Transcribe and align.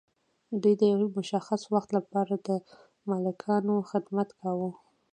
دوی 0.61 0.73
د 0.79 0.81
یو 0.93 1.01
مشخص 1.17 1.61
وخت 1.73 1.89
لپاره 1.97 2.33
د 2.47 2.49
مالکانو 3.09 3.75
خدمت 3.91 4.29
کاوه. 4.39 4.69